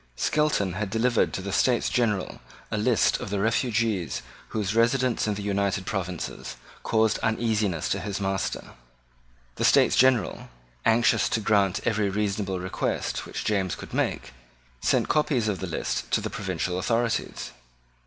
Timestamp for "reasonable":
12.09-12.59